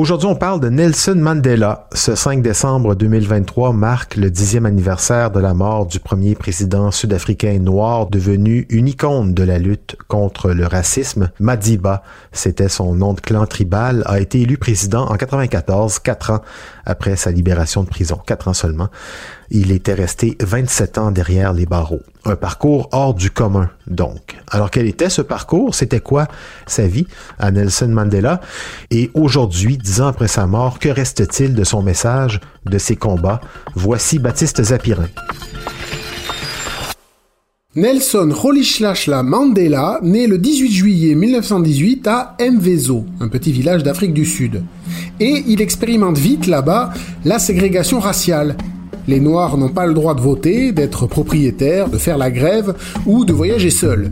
Aujourd'hui, 0.00 0.28
on 0.28 0.34
parle 0.34 0.60
de 0.60 0.70
Nelson 0.70 1.16
Mandela. 1.18 1.86
Ce 1.92 2.14
5 2.14 2.40
décembre 2.40 2.94
2023 2.94 3.74
marque 3.74 4.16
le 4.16 4.30
dixième 4.30 4.64
anniversaire 4.64 5.30
de 5.30 5.40
la 5.40 5.52
mort 5.52 5.84
du 5.84 6.00
premier 6.00 6.34
président 6.34 6.90
sud-africain 6.90 7.58
noir 7.58 8.06
devenu 8.06 8.66
une 8.70 8.88
icône 8.88 9.34
de 9.34 9.42
la 9.42 9.58
lutte 9.58 9.98
contre 10.08 10.52
le 10.52 10.66
racisme. 10.66 11.30
Madiba, 11.38 12.02
c'était 12.32 12.70
son 12.70 12.94
nom 12.94 13.12
de 13.12 13.20
clan 13.20 13.44
tribal, 13.44 14.02
a 14.06 14.20
été 14.20 14.40
élu 14.40 14.56
président 14.56 15.04
en 15.04 15.16
94, 15.18 15.98
quatre 15.98 16.30
ans 16.30 16.40
après 16.86 17.16
sa 17.16 17.30
libération 17.30 17.82
de 17.82 17.88
prison, 17.90 18.18
quatre 18.26 18.48
ans 18.48 18.54
seulement. 18.54 18.88
Il 19.50 19.70
était 19.70 19.92
resté 19.92 20.34
27 20.40 20.96
ans 20.96 21.10
derrière 21.10 21.52
les 21.52 21.66
barreaux. 21.66 22.00
Un 22.26 22.36
parcours 22.36 22.88
hors 22.92 23.14
du 23.14 23.30
commun, 23.30 23.70
donc. 23.86 24.36
Alors 24.50 24.70
quel 24.70 24.86
était 24.86 25.08
ce 25.08 25.22
parcours? 25.22 25.74
C'était 25.74 26.00
quoi 26.00 26.28
sa 26.66 26.86
vie 26.86 27.06
à 27.38 27.50
Nelson 27.50 27.88
Mandela? 27.88 28.40
Et 28.90 29.10
aujourd'hui, 29.14 29.78
dix 29.78 30.02
ans 30.02 30.08
après 30.08 30.28
sa 30.28 30.46
mort, 30.46 30.78
que 30.78 30.90
reste-t-il 30.90 31.54
de 31.54 31.64
son 31.64 31.82
message, 31.82 32.40
de 32.66 32.76
ses 32.76 32.96
combats? 32.96 33.40
Voici 33.74 34.18
Baptiste 34.18 34.62
Zapirin. 34.62 35.08
Nelson 37.76 38.30
Rolihlahla 38.34 39.22
Mandela 39.22 40.00
naît 40.02 40.26
le 40.26 40.38
18 40.38 40.72
juillet 40.72 41.14
1918 41.14 42.06
à 42.08 42.36
Mvezo, 42.40 43.06
un 43.20 43.28
petit 43.28 43.52
village 43.52 43.84
d'Afrique 43.84 44.12
du 44.12 44.26
Sud. 44.26 44.64
Et 45.20 45.44
il 45.46 45.62
expérimente 45.62 46.18
vite 46.18 46.48
là-bas 46.48 46.92
la 47.24 47.38
ségrégation 47.38 48.00
raciale, 48.00 48.56
les 49.08 49.20
Noirs 49.20 49.56
n'ont 49.56 49.68
pas 49.68 49.86
le 49.86 49.94
droit 49.94 50.14
de 50.14 50.20
voter, 50.20 50.72
d'être 50.72 51.06
propriétaires, 51.06 51.88
de 51.88 51.98
faire 51.98 52.18
la 52.18 52.30
grève 52.30 52.74
ou 53.06 53.24
de 53.24 53.32
voyager 53.32 53.70
seuls. 53.70 54.10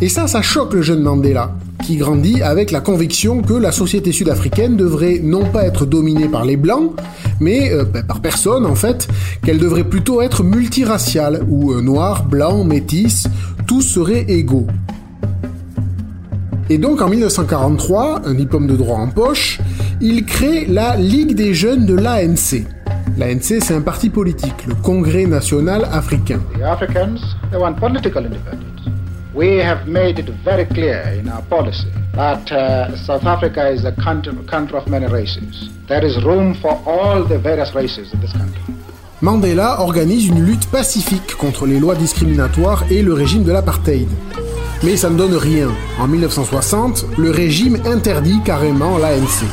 Et 0.00 0.08
ça, 0.08 0.28
ça 0.28 0.42
choque 0.42 0.74
le 0.74 0.82
jeune 0.82 1.02
Mandela, 1.02 1.56
qui 1.84 1.96
grandit 1.96 2.42
avec 2.42 2.70
la 2.70 2.80
conviction 2.80 3.42
que 3.42 3.54
la 3.54 3.72
société 3.72 4.12
sud-africaine 4.12 4.76
devrait 4.76 5.20
non 5.22 5.44
pas 5.46 5.64
être 5.64 5.86
dominée 5.86 6.28
par 6.28 6.44
les 6.44 6.56
Blancs, 6.56 6.92
mais 7.40 7.72
euh, 7.72 7.84
ben, 7.84 8.04
par 8.04 8.20
personne 8.20 8.64
en 8.64 8.74
fait, 8.74 9.08
qu'elle 9.44 9.58
devrait 9.58 9.84
plutôt 9.84 10.22
être 10.22 10.44
multiraciale, 10.44 11.44
où 11.48 11.72
euh, 11.72 11.80
noirs, 11.80 12.24
blancs, 12.24 12.66
métis, 12.66 13.26
tous 13.66 13.82
seraient 13.82 14.26
égaux. 14.28 14.66
Et 16.70 16.78
donc 16.78 17.00
en 17.00 17.08
1943, 17.08 18.22
un 18.26 18.34
diplôme 18.34 18.66
de 18.66 18.76
droit 18.76 18.98
en 18.98 19.08
poche, 19.08 19.58
il 20.00 20.26
crée 20.26 20.66
la 20.66 20.96
Ligue 20.96 21.34
des 21.34 21.54
jeunes 21.54 21.86
de 21.86 21.94
l'ANC, 21.94 22.64
L'ANC, 23.16 23.60
c'est 23.60 23.74
un 23.74 23.80
parti 23.80 24.10
politique, 24.10 24.66
le 24.66 24.74
Congrès 24.74 25.26
national 25.26 25.84
africain. 25.92 26.40
The 26.58 26.62
Africans, 26.62 27.20
they 27.50 27.58
want 27.58 27.74
political 27.74 28.24
independence. 28.24 28.88
We 29.34 29.60
have 29.60 29.86
made 29.86 30.18
it 30.18 30.28
very 30.44 30.66
clear 30.66 31.02
in 31.18 31.28
our 31.28 31.42
policy 31.48 31.88
that 32.14 32.50
uh, 32.50 32.96
South 32.96 33.24
Africa 33.24 33.70
is 33.70 33.84
a 33.84 33.92
country, 33.92 34.32
country 34.46 34.76
of 34.76 34.88
many 34.88 35.06
races. 35.06 35.70
There 35.86 36.04
is 36.04 36.22
room 36.24 36.54
for 36.54 36.80
all 36.86 37.24
the 37.24 37.38
various 37.38 37.74
races 37.74 38.12
in 38.12 38.20
this 38.20 38.32
country. 38.32 38.62
Mandela 39.20 39.80
organise 39.80 40.28
une 40.28 40.44
lutte 40.44 40.66
pacifique 40.66 41.34
contre 41.36 41.66
les 41.66 41.80
lois 41.80 41.96
discriminatoires 41.96 42.84
et 42.90 43.02
le 43.02 43.12
régime 43.12 43.42
de 43.42 43.52
l'apartheid. 43.52 44.08
Mais 44.84 44.96
ça 44.96 45.10
ne 45.10 45.16
donne 45.16 45.34
rien. 45.34 45.68
En 45.98 46.06
1960, 46.06 47.04
le 47.18 47.30
régime 47.30 47.78
interdit 47.84 48.40
carrément 48.44 48.96
l'ANC. 48.96 49.44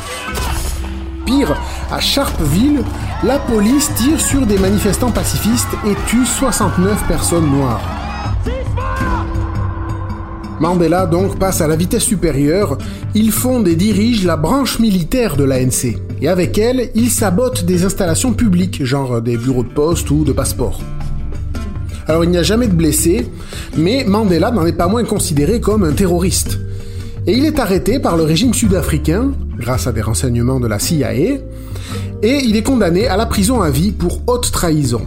Pire, 1.26 1.60
à 1.90 2.00
Sharpeville, 2.00 2.82
la 3.24 3.38
police 3.38 3.92
tire 3.96 4.20
sur 4.20 4.46
des 4.46 4.58
manifestants 4.58 5.10
pacifistes 5.10 5.68
et 5.84 5.94
tue 6.06 6.24
69 6.24 7.06
personnes 7.08 7.50
noires. 7.50 7.82
Mandela 10.60 11.04
donc 11.04 11.38
passe 11.38 11.60
à 11.60 11.66
la 11.66 11.76
vitesse 11.76 12.04
supérieure, 12.04 12.78
il 13.14 13.30
fonde 13.30 13.68
et 13.68 13.76
dirige 13.76 14.24
la 14.24 14.36
branche 14.36 14.78
militaire 14.78 15.36
de 15.36 15.44
l'ANC. 15.44 15.96
Et 16.22 16.28
avec 16.28 16.56
elle, 16.56 16.90
il 16.94 17.10
sabote 17.10 17.64
des 17.64 17.84
installations 17.84 18.32
publiques, 18.32 18.84
genre 18.84 19.20
des 19.20 19.36
bureaux 19.36 19.64
de 19.64 19.68
poste 19.68 20.10
ou 20.10 20.24
de 20.24 20.32
passeport. 20.32 20.80
Alors 22.06 22.24
il 22.24 22.30
n'y 22.30 22.38
a 22.38 22.42
jamais 22.42 22.68
de 22.68 22.74
blessés, 22.74 23.26
mais 23.76 24.04
Mandela 24.04 24.50
n'en 24.50 24.64
est 24.64 24.72
pas 24.72 24.86
moins 24.86 25.04
considéré 25.04 25.60
comme 25.60 25.82
un 25.82 25.92
terroriste. 25.92 26.58
Et 27.26 27.32
il 27.36 27.44
est 27.44 27.58
arrêté 27.58 27.98
par 27.98 28.16
le 28.16 28.22
régime 28.22 28.54
sud-africain, 28.54 29.32
grâce 29.58 29.86
à 29.86 29.92
des 29.92 30.02
renseignements 30.02 30.60
de 30.60 30.66
la 30.66 30.78
CIA, 30.78 31.14
et 31.14 31.40
il 32.22 32.56
est 32.56 32.62
condamné 32.62 33.06
à 33.06 33.16
la 33.16 33.26
prison 33.26 33.60
à 33.62 33.70
vie 33.70 33.92
pour 33.92 34.22
haute 34.26 34.50
trahison. 34.52 35.06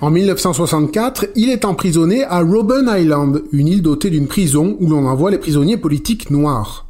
En 0.00 0.10
1964, 0.10 1.26
il 1.36 1.48
est 1.48 1.64
emprisonné 1.64 2.24
à 2.24 2.40
Robben 2.40 2.90
Island, 2.92 3.42
une 3.52 3.68
île 3.68 3.82
dotée 3.82 4.10
d'une 4.10 4.26
prison 4.26 4.76
où 4.80 4.88
l'on 4.88 5.06
envoie 5.06 5.30
les 5.30 5.38
prisonniers 5.38 5.76
politiques 5.76 6.30
noirs. 6.30 6.88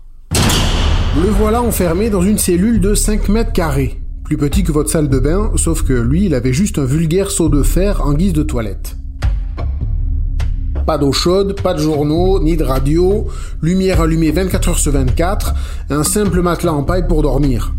Le 1.23 1.29
voilà 1.29 1.63
enfermé 1.63 2.09
dans 2.09 2.23
une 2.23 2.39
cellule 2.39 2.81
de 2.81 2.95
5 2.95 3.29
mètres 3.29 3.53
carrés, 3.53 4.01
plus 4.25 4.39
petit 4.39 4.63
que 4.63 4.73
votre 4.73 4.89
salle 4.89 5.11
de 5.11 5.19
bain, 5.19 5.53
sauf 5.57 5.83
que 5.83 5.93
lui, 5.93 6.25
il 6.25 6.35
avait 6.35 6.55
juste 6.55 6.79
un 6.79 6.87
vulgaire 6.87 7.31
seau 7.31 7.51
de 7.51 7.63
fer 7.63 8.01
en 8.01 8.15
guise 8.15 8.33
de 8.33 8.43
toilette. 8.43 8.97
Pas 10.87 10.99
d'eau 10.99 11.13
chaude, 11.13 11.61
pas 11.61 11.75
de 11.75 11.81
journaux, 11.81 12.41
ni 12.43 12.57
de 12.57 12.65
radio, 12.65 13.29
lumière 13.63 14.01
allumée 14.01 14.33
24 14.33 14.69
heures 14.69 14.79
sur 14.79 14.93
24, 14.93 15.55
un 15.91 16.03
simple 16.03 16.43
matelas 16.43 16.73
en 16.73 16.83
paille 16.83 17.07
pour 17.07 17.23
dormir. 17.23 17.73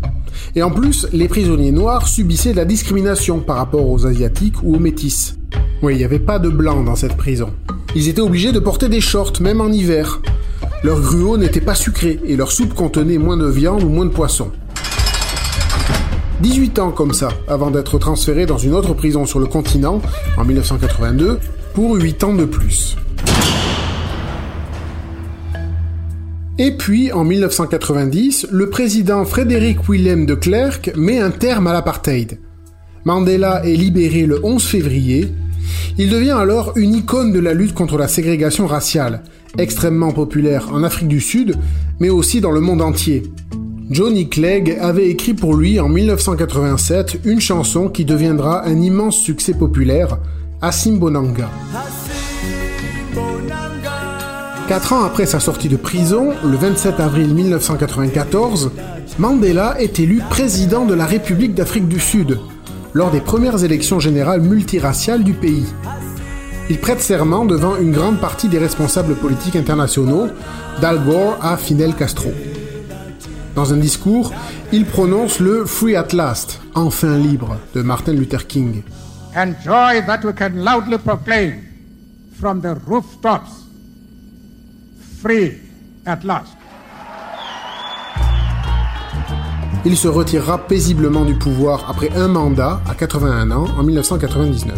Et 0.56 0.62
en 0.62 0.70
plus, 0.70 1.06
les 1.12 1.28
prisonniers 1.28 1.70
noirs 1.70 2.08
subissaient 2.08 2.52
de 2.52 2.56
la 2.56 2.64
discrimination 2.64 3.40
par 3.40 3.56
rapport 3.56 3.88
aux 3.90 4.06
asiatiques 4.06 4.62
ou 4.62 4.76
aux 4.76 4.78
métis. 4.78 5.36
Oui, 5.82 5.94
il 5.94 5.98
n'y 5.98 6.04
avait 6.04 6.18
pas 6.18 6.38
de 6.38 6.48
blancs 6.48 6.84
dans 6.84 6.96
cette 6.96 7.16
prison. 7.16 7.50
Ils 7.94 8.08
étaient 8.08 8.22
obligés 8.22 8.52
de 8.52 8.58
porter 8.58 8.88
des 8.88 9.02
shorts, 9.02 9.40
même 9.40 9.60
en 9.60 9.68
hiver. 9.68 10.22
Leur 10.82 11.00
gruau 11.00 11.36
n'était 11.36 11.60
pas 11.60 11.74
sucré 11.74 12.20
et 12.24 12.36
leur 12.36 12.52
soupe 12.52 12.72
contenait 12.72 13.18
moins 13.18 13.36
de 13.36 13.46
viande 13.46 13.82
ou 13.82 13.88
moins 13.90 14.06
de 14.06 14.10
poisson. 14.10 14.50
18 16.40 16.78
ans 16.78 16.90
comme 16.90 17.12
ça, 17.12 17.28
avant 17.48 17.70
d'être 17.70 17.98
transféré 17.98 18.46
dans 18.46 18.58
une 18.58 18.74
autre 18.74 18.94
prison 18.94 19.24
sur 19.24 19.38
le 19.38 19.46
continent, 19.46 20.00
en 20.36 20.44
1982, 20.44 21.38
pour 21.74 21.96
8 21.96 22.22
ans 22.22 22.34
de 22.34 22.44
plus. 22.44 22.96
Et 26.56 26.70
puis, 26.70 27.10
en 27.10 27.24
1990, 27.24 28.46
le 28.52 28.70
président 28.70 29.24
Frédéric 29.24 29.88
Willem 29.88 30.24
de 30.24 30.36
Klerk 30.36 30.92
met 30.96 31.18
un 31.18 31.32
terme 31.32 31.66
à 31.66 31.72
l'apartheid. 31.72 32.38
Mandela 33.04 33.66
est 33.66 33.74
libéré 33.74 34.24
le 34.24 34.38
11 34.44 34.62
février. 34.62 35.34
Il 35.98 36.10
devient 36.10 36.30
alors 36.38 36.74
une 36.76 36.94
icône 36.94 37.32
de 37.32 37.40
la 37.40 37.54
lutte 37.54 37.74
contre 37.74 37.98
la 37.98 38.06
ségrégation 38.06 38.68
raciale, 38.68 39.24
extrêmement 39.58 40.12
populaire 40.12 40.68
en 40.72 40.84
Afrique 40.84 41.08
du 41.08 41.20
Sud, 41.20 41.56
mais 41.98 42.08
aussi 42.08 42.40
dans 42.40 42.52
le 42.52 42.60
monde 42.60 42.82
entier. 42.82 43.24
Johnny 43.90 44.28
Clegg 44.28 44.78
avait 44.80 45.08
écrit 45.08 45.34
pour 45.34 45.56
lui 45.56 45.80
en 45.80 45.88
1987 45.88 47.22
une 47.24 47.40
chanson 47.40 47.88
qui 47.88 48.04
deviendra 48.04 48.64
un 48.64 48.80
immense 48.80 49.16
succès 49.16 49.54
populaire, 49.54 50.18
Asimbonanga. 50.64 51.50
Quatre 54.66 54.94
ans 54.94 55.04
après 55.04 55.26
sa 55.26 55.38
sortie 55.38 55.68
de 55.68 55.76
prison, 55.76 56.32
le 56.42 56.56
27 56.56 57.00
avril 57.00 57.34
1994, 57.34 58.70
Mandela 59.18 59.78
est 59.78 60.00
élu 60.00 60.22
président 60.30 60.86
de 60.86 60.94
la 60.94 61.04
République 61.04 61.54
d'Afrique 61.54 61.86
du 61.86 62.00
Sud, 62.00 62.38
lors 62.94 63.10
des 63.10 63.20
premières 63.20 63.62
élections 63.62 64.00
générales 64.00 64.40
multiraciales 64.40 65.22
du 65.22 65.34
pays. 65.34 65.66
Il 66.70 66.78
prête 66.78 67.02
serment 67.02 67.44
devant 67.44 67.76
une 67.76 67.92
grande 67.92 68.18
partie 68.18 68.48
des 68.48 68.58
responsables 68.58 69.16
politiques 69.16 69.56
internationaux, 69.56 70.28
d'Al 70.80 71.04
Gore 71.04 71.36
à 71.42 71.58
Fidel 71.58 71.94
Castro. 71.94 72.32
Dans 73.54 73.74
un 73.74 73.76
discours, 73.76 74.32
il 74.72 74.86
prononce 74.86 75.40
le 75.40 75.66
Free 75.66 75.94
at 75.94 76.14
Last, 76.14 76.62
enfin 76.74 77.18
libre, 77.18 77.58
de 77.74 77.82
Martin 77.82 78.14
Luther 78.14 78.46
King. 78.46 78.82
And 79.36 79.54
joy 79.62 80.02
that 80.06 80.24
we 80.24 80.32
can 80.32 80.64
loudly 80.64 80.98
proclaim 80.98 81.62
from 82.38 82.60
the 82.60 82.74
rooftops 82.86 83.64
il 89.86 89.96
se 89.96 90.08
retirera 90.08 90.58
paisiblement 90.58 91.24
du 91.24 91.34
pouvoir 91.34 91.88
après 91.88 92.10
un 92.14 92.28
mandat 92.28 92.82
à 92.86 92.94
81 92.94 93.50
ans 93.50 93.66
en 93.78 93.82
1999. 93.82 94.74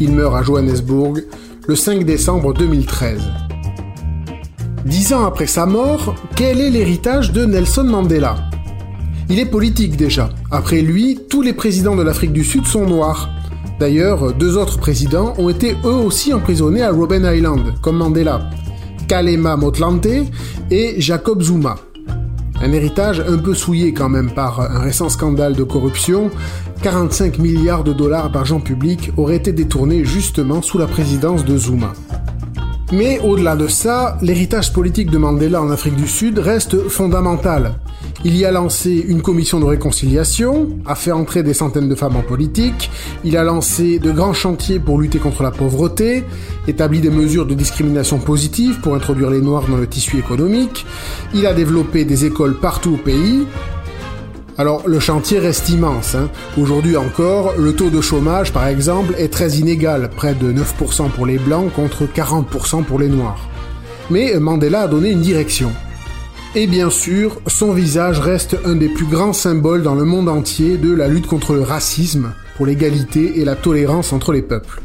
Il 0.00 0.12
meurt 0.12 0.34
à 0.34 0.42
Johannesburg 0.42 1.22
le 1.66 1.74
5 1.74 2.04
décembre 2.04 2.52
2013. 2.52 3.22
Dix 4.84 5.14
ans 5.14 5.24
après 5.24 5.46
sa 5.46 5.64
mort, 5.64 6.14
quel 6.36 6.60
est 6.60 6.70
l'héritage 6.70 7.32
de 7.32 7.46
Nelson 7.46 7.84
Mandela? 7.84 8.45
Il 9.28 9.40
est 9.40 9.46
politique 9.46 9.96
déjà. 9.96 10.30
Après 10.52 10.82
lui, 10.82 11.18
tous 11.28 11.42
les 11.42 11.52
présidents 11.52 11.96
de 11.96 12.02
l'Afrique 12.02 12.32
du 12.32 12.44
Sud 12.44 12.64
sont 12.64 12.86
noirs. 12.86 13.28
D'ailleurs, 13.80 14.32
deux 14.32 14.56
autres 14.56 14.78
présidents 14.78 15.34
ont 15.38 15.48
été 15.48 15.74
eux 15.84 15.88
aussi 15.88 16.32
emprisonnés 16.32 16.82
à 16.82 16.92
Robben 16.92 17.24
Island, 17.24 17.74
comme 17.82 17.96
Mandela, 17.96 18.48
Kalema 19.08 19.56
Motlante 19.56 20.06
et 20.70 20.94
Jacob 21.00 21.42
Zuma. 21.42 21.74
Un 22.62 22.72
héritage 22.72 23.20
un 23.20 23.36
peu 23.36 23.52
souillé 23.52 23.92
quand 23.92 24.08
même 24.08 24.30
par 24.30 24.60
un 24.60 24.78
récent 24.78 25.08
scandale 25.08 25.54
de 25.54 25.64
corruption. 25.64 26.30
45 26.82 27.38
milliards 27.38 27.84
de 27.84 27.92
dollars 27.92 28.30
d'argent 28.30 28.60
public 28.60 29.10
auraient 29.16 29.36
été 29.36 29.52
détournés 29.52 30.04
justement 30.04 30.62
sous 30.62 30.78
la 30.78 30.86
présidence 30.86 31.44
de 31.44 31.58
Zuma. 31.58 31.92
Mais 32.92 33.18
au-delà 33.18 33.56
de 33.56 33.66
ça, 33.66 34.16
l'héritage 34.22 34.72
politique 34.72 35.10
de 35.10 35.18
Mandela 35.18 35.60
en 35.60 35.70
Afrique 35.70 35.96
du 35.96 36.06
Sud 36.06 36.38
reste 36.38 36.88
fondamental. 36.88 37.74
Il 38.24 38.36
y 38.36 38.44
a 38.44 38.50
lancé 38.50 39.04
une 39.06 39.22
commission 39.22 39.60
de 39.60 39.64
réconciliation, 39.64 40.70
a 40.86 40.94
fait 40.94 41.12
entrer 41.12 41.42
des 41.42 41.54
centaines 41.54 41.88
de 41.88 41.94
femmes 41.94 42.16
en 42.16 42.22
politique, 42.22 42.90
il 43.24 43.36
a 43.36 43.44
lancé 43.44 43.98
de 43.98 44.10
grands 44.10 44.32
chantiers 44.32 44.78
pour 44.78 44.98
lutter 44.98 45.18
contre 45.18 45.42
la 45.42 45.50
pauvreté, 45.50 46.24
établi 46.66 47.00
des 47.00 47.10
mesures 47.10 47.46
de 47.46 47.54
discrimination 47.54 48.18
positive 48.18 48.80
pour 48.80 48.94
introduire 48.94 49.30
les 49.30 49.40
Noirs 49.40 49.64
dans 49.68 49.76
le 49.76 49.86
tissu 49.86 50.18
économique, 50.18 50.86
il 51.34 51.46
a 51.46 51.52
développé 51.52 52.04
des 52.04 52.24
écoles 52.24 52.58
partout 52.58 52.94
au 52.94 52.96
pays, 52.96 53.46
alors 54.58 54.88
le 54.88 54.98
chantier 55.00 55.38
reste 55.38 55.68
immense. 55.68 56.14
Hein. 56.14 56.30
Aujourd'hui 56.58 56.96
encore, 56.96 57.52
le 57.58 57.74
taux 57.74 57.90
de 57.90 58.00
chômage, 58.00 58.52
par 58.52 58.66
exemple, 58.66 59.14
est 59.18 59.28
très 59.28 59.56
inégal, 59.56 60.08
près 60.16 60.34
de 60.34 60.50
9% 60.50 61.10
pour 61.10 61.26
les 61.26 61.38
blancs 61.38 61.70
contre 61.74 62.04
40% 62.04 62.84
pour 62.84 62.98
les 62.98 63.08
noirs. 63.08 63.46
Mais 64.10 64.38
Mandela 64.38 64.82
a 64.82 64.88
donné 64.88 65.10
une 65.10 65.20
direction. 65.20 65.70
Et 66.58 66.66
bien 66.66 66.88
sûr, 66.88 67.42
son 67.48 67.72
visage 67.72 68.18
reste 68.18 68.56
un 68.64 68.76
des 68.76 68.88
plus 68.88 69.04
grands 69.04 69.34
symboles 69.34 69.82
dans 69.82 69.94
le 69.94 70.06
monde 70.06 70.26
entier 70.26 70.78
de 70.78 70.90
la 70.90 71.06
lutte 71.06 71.26
contre 71.26 71.52
le 71.52 71.60
racisme, 71.60 72.32
pour 72.56 72.64
l'égalité 72.64 73.40
et 73.40 73.44
la 73.44 73.56
tolérance 73.56 74.14
entre 74.14 74.32
les 74.32 74.40
peuples. 74.40 74.80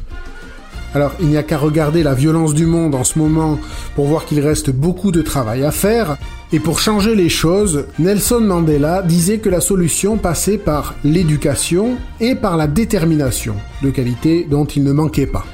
Alors, 0.93 1.13
il 1.21 1.27
n'y 1.27 1.37
a 1.37 1.43
qu'à 1.43 1.57
regarder 1.57 2.03
la 2.03 2.13
violence 2.13 2.53
du 2.53 2.65
monde 2.65 2.93
en 2.93 3.05
ce 3.05 3.17
moment 3.17 3.57
pour 3.95 4.07
voir 4.07 4.25
qu'il 4.25 4.41
reste 4.41 4.69
beaucoup 4.69 5.13
de 5.13 5.21
travail 5.21 5.63
à 5.63 5.71
faire. 5.71 6.17
Et 6.51 6.59
pour 6.59 6.81
changer 6.81 7.15
les 7.15 7.29
choses, 7.29 7.85
Nelson 7.99 8.41
Mandela 8.41 9.01
disait 9.01 9.37
que 9.37 9.47
la 9.47 9.61
solution 9.61 10.17
passait 10.17 10.57
par 10.57 10.95
l'éducation 11.05 11.95
et 12.19 12.35
par 12.35 12.57
la 12.57 12.67
détermination, 12.67 13.55
de 13.81 13.91
qualité 13.91 14.45
dont 14.49 14.65
il 14.65 14.83
ne 14.83 14.91
manquait 14.91 15.25
pas. 15.25 15.45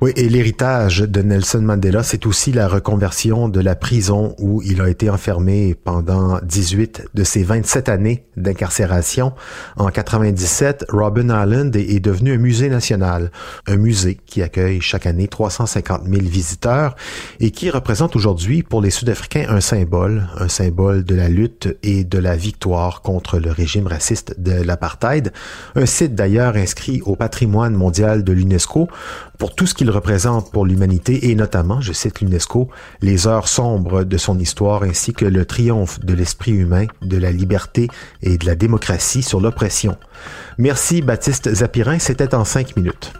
Oui, 0.00 0.12
et 0.14 0.28
l'héritage 0.28 1.00
de 1.00 1.22
Nelson 1.22 1.60
Mandela, 1.60 2.04
c'est 2.04 2.24
aussi 2.24 2.52
la 2.52 2.68
reconversion 2.68 3.48
de 3.48 3.58
la 3.58 3.74
prison 3.74 4.36
où 4.38 4.62
il 4.62 4.80
a 4.80 4.88
été 4.88 5.10
enfermé 5.10 5.74
pendant 5.74 6.38
18 6.44 7.06
de 7.14 7.24
ses 7.24 7.42
27 7.42 7.88
années 7.88 8.24
d'incarcération. 8.36 9.32
En 9.76 9.88
97, 9.88 10.84
Robben 10.90 11.36
Island 11.36 11.74
est 11.74 11.98
devenu 11.98 12.34
un 12.34 12.36
musée 12.36 12.68
national, 12.68 13.32
un 13.66 13.76
musée 13.76 14.20
qui 14.24 14.40
accueille 14.40 14.80
chaque 14.80 15.04
année 15.04 15.26
350 15.26 16.04
000 16.04 16.26
visiteurs 16.26 16.94
et 17.40 17.50
qui 17.50 17.68
représente 17.68 18.14
aujourd'hui 18.14 18.62
pour 18.62 18.80
les 18.80 18.90
Sud-Africains 18.90 19.46
un 19.48 19.60
symbole, 19.60 20.28
un 20.38 20.48
symbole 20.48 21.02
de 21.02 21.16
la 21.16 21.28
lutte 21.28 21.76
et 21.82 22.04
de 22.04 22.18
la 22.18 22.36
victoire 22.36 23.02
contre 23.02 23.40
le 23.40 23.50
régime 23.50 23.88
raciste 23.88 24.38
de 24.38 24.62
l'apartheid. 24.62 25.32
Un 25.74 25.86
site 25.86 26.14
d'ailleurs 26.14 26.54
inscrit 26.54 27.02
au 27.04 27.16
patrimoine 27.16 27.74
mondial 27.74 28.22
de 28.22 28.32
l'UNESCO 28.32 28.86
pour 29.38 29.56
tout 29.56 29.66
ce 29.66 29.74
représente 29.90 30.52
pour 30.52 30.66
l'humanité 30.66 31.30
et 31.30 31.34
notamment, 31.34 31.80
je 31.80 31.92
cite 31.92 32.20
l'UNESCO, 32.20 32.68
les 33.02 33.26
heures 33.26 33.48
sombres 33.48 34.04
de 34.04 34.16
son 34.16 34.38
histoire 34.38 34.82
ainsi 34.82 35.12
que 35.12 35.24
le 35.24 35.44
triomphe 35.44 36.00
de 36.00 36.14
l'esprit 36.14 36.52
humain, 36.52 36.86
de 37.02 37.16
la 37.16 37.32
liberté 37.32 37.88
et 38.22 38.38
de 38.38 38.46
la 38.46 38.54
démocratie 38.54 39.22
sur 39.22 39.40
l'oppression. 39.40 39.96
Merci 40.58 41.02
Baptiste 41.02 41.52
Zapirin, 41.54 41.98
c'était 41.98 42.34
en 42.34 42.44
cinq 42.44 42.76
minutes. 42.76 43.12